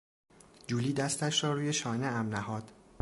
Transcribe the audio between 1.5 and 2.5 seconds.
روی شانهام